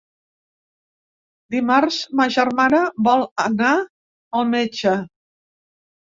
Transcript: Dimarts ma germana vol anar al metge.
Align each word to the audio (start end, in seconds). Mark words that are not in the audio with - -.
Dimarts 1.55 1.99
ma 2.19 2.25
germana 2.35 2.79
vol 3.09 3.21
anar 3.43 3.73
al 4.39 4.49
metge. 4.55 4.95